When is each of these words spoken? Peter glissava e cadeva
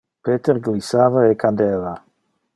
Peter 0.23 0.57
glissava 0.59 1.27
e 1.29 1.35
cadeva 1.35 1.93